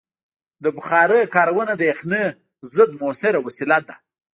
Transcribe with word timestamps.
د 0.63 0.65
بخارۍ 0.75 1.21
کارونه 1.35 1.73
د 1.77 1.81
یخنۍ 1.91 2.25
ضد 2.73 2.91
مؤثره 3.01 3.39
وسیله 3.45 3.77
ده. 3.87 3.95